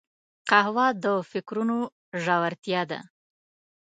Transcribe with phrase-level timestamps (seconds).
[0.49, 1.77] قهوه د فکرونو
[2.23, 2.99] ژورتیا ده